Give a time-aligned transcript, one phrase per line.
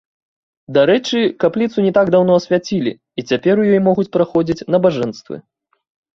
[0.77, 5.35] Дарэчы, капліцу не так даўно асвяцілі, і цяпер у ёй могуць праходзіць набажэнствы.